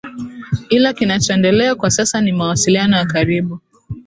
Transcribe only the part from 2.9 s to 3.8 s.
ya karibu